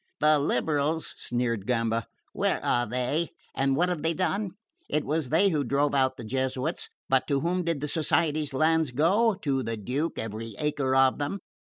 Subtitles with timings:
[0.19, 2.07] "The liberals!" sneered Gamba.
[2.33, 3.27] "Where are they?
[3.53, 4.53] And what have they done?
[4.89, 8.89] It was they who drove out the Jesuits; but to whom did the Society's lands
[8.89, 9.35] go?
[9.35, 11.37] To the Duke, every acre of them!